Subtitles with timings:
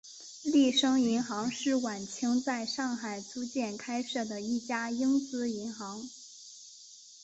[0.45, 6.09] 利升银行是晚清在上海租界开设的一家英资银行。